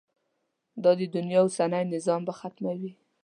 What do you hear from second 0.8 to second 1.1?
دا د